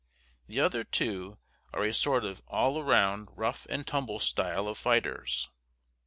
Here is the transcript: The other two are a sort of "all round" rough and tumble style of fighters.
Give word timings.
The 0.47 0.59
other 0.59 0.83
two 0.83 1.37
are 1.75 1.83
a 1.83 1.93
sort 1.93 2.25
of 2.25 2.41
"all 2.47 2.83
round" 2.83 3.29
rough 3.35 3.67
and 3.69 3.85
tumble 3.85 4.19
style 4.19 4.67
of 4.67 4.79
fighters. 4.79 5.47